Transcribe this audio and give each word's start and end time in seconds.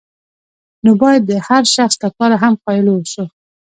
نو 0.83 0.91
باید 1.01 1.21
د 1.29 1.31
هر 1.47 1.63
شخص 1.75 1.95
لپاره 2.05 2.35
هم 2.43 2.53
قایل 2.65 2.87
واوسو. 2.89 3.23